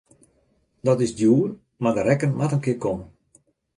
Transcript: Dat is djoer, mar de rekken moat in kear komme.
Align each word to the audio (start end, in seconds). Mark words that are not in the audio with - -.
Dat 0.87 1.01
is 1.05 1.15
djoer, 1.17 1.47
mar 1.81 1.95
de 1.97 2.03
rekken 2.09 2.35
moat 2.37 2.53
in 2.55 2.63
kear 2.63 2.81
komme. 2.83 3.05